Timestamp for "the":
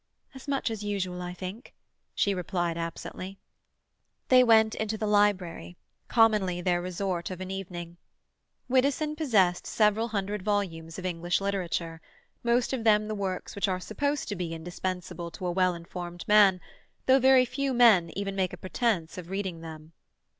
4.97-5.05, 13.07-13.13